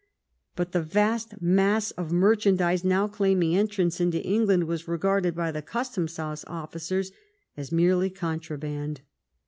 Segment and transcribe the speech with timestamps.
[0.55, 5.51] But the vast mass of merchan dise now claiming entrance into England was regarded by
[5.51, 7.11] the custom house officers
[7.55, 9.01] as merely contraband.